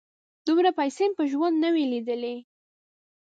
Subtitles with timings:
[0.47, 2.35] _دومره پيسې مې په ژوند نه وې لېدلې.